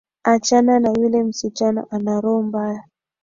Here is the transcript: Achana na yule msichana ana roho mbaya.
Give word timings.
Achana 0.23 0.79
na 0.79 0.89
yule 0.89 1.23
msichana 1.23 1.85
ana 1.91 2.21
roho 2.21 2.41
mbaya. 2.43 2.83